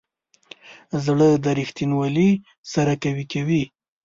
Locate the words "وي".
3.47-3.63